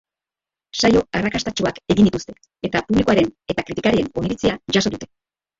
[0.79, 2.35] Saio arrakastatsuak egin dituzte,
[2.69, 5.15] eta publikoaren eta kritikarien oniritzia jaso dute.